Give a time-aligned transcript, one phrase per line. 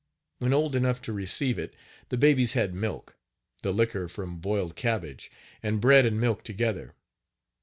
[0.39, 1.75] When old enough to receive it,
[2.09, 3.17] the babies had milk,
[3.61, 5.29] the liquor from boiled cabbage,
[5.61, 6.95] and bread and milk together.